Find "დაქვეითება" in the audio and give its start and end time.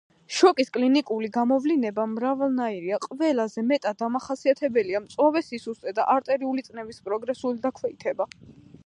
7.69-8.29